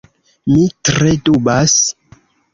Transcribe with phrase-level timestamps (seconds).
[0.53, 1.77] Mi tre dubas.